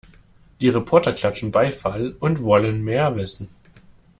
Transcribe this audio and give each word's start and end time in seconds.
Die 0.61 0.69
Reporter 0.69 1.13
klatschen 1.13 1.51
Beifall 1.51 2.15
und 2.19 2.41
wollen 2.41 2.81
mehr 2.83 3.15
wissen. 3.15 3.49